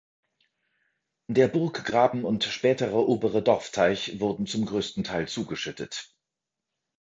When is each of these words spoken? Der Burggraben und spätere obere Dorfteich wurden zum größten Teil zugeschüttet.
Der 1.27 1.47
Burggraben 1.47 2.25
und 2.25 2.43
spätere 2.43 3.07
obere 3.07 3.43
Dorfteich 3.43 4.19
wurden 4.19 4.47
zum 4.47 4.65
größten 4.65 5.03
Teil 5.03 5.27
zugeschüttet. 5.27 6.15